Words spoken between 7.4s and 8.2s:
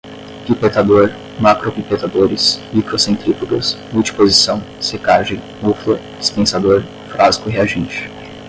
reagente